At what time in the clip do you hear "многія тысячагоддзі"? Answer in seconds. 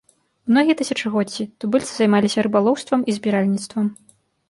0.53-1.47